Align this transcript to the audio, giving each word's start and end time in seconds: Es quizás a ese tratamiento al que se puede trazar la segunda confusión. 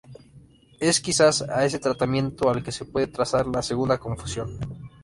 Es 0.79 0.99
quizás 0.99 1.43
a 1.43 1.63
ese 1.63 1.77
tratamiento 1.77 2.49
al 2.49 2.63
que 2.63 2.71
se 2.71 2.85
puede 2.85 3.05
trazar 3.05 3.45
la 3.45 3.61
segunda 3.61 3.99
confusión. 3.99 4.57